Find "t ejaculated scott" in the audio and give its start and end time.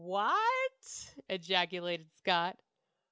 0.83-2.57